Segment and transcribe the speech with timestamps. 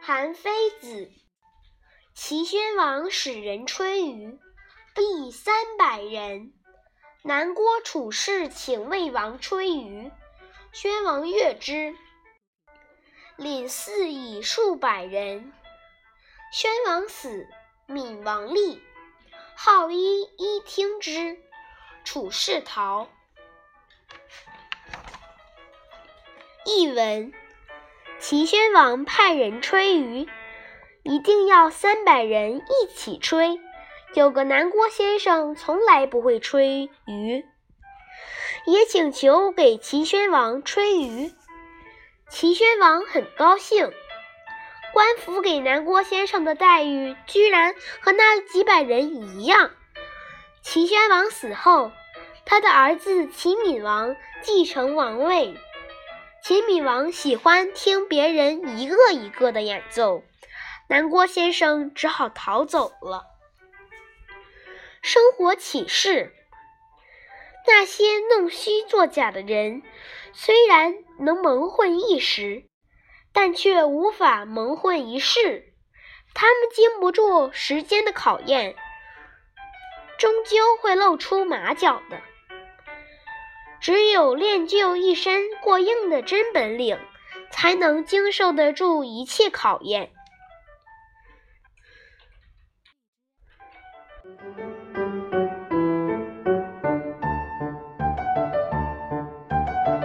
[0.00, 1.12] 韩非子。
[2.14, 4.38] 齐宣王使人吹竽，
[4.94, 6.54] 必三百人。
[7.22, 10.10] 南郭处士请魏王吹竽，
[10.72, 11.94] 宣王悦之，
[13.36, 15.52] 领赐以数百人。
[16.52, 17.46] 宣王死，
[17.86, 18.80] 闵王立，
[19.54, 21.38] 号一一听之，
[22.04, 23.10] 处士逃。
[26.64, 27.32] 译文：
[28.28, 30.26] 齐宣王派人吹竽，
[31.04, 33.60] 一定要三百人一起吹。
[34.14, 37.44] 有个南郭先生从来不会吹竽，
[38.66, 41.34] 也请求给齐宣王吹竽。
[42.28, 43.92] 齐宣王很高兴，
[44.92, 49.70] 官府给南郭先生的待遇居然和那几百人一样。
[50.62, 51.92] 齐宣王死后，
[52.44, 55.54] 他的儿子齐闵王继承王位。
[56.46, 60.22] 秦闵王喜欢听别人一个一个的演奏，
[60.88, 63.24] 南郭先生只好逃走了。
[65.02, 66.32] 生活启示：
[67.66, 69.82] 那些弄虚作假的人，
[70.32, 72.68] 虽然能蒙混一时，
[73.32, 75.74] 但却无法蒙混一世。
[76.32, 78.76] 他们经不住时间的考验，
[80.16, 82.22] 终究会露出马脚的。
[83.80, 86.98] 只有练就一身过硬的真本领
[87.50, 90.10] 才能经受得住一切考验。